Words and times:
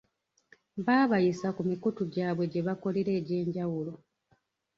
Baabayisa 0.85 1.47
ku 1.55 1.61
mikutu 1.69 2.01
gyabwe 2.13 2.43
gye 2.51 2.61
bakolera 2.67 3.11
egy'enjawulo. 3.19 3.93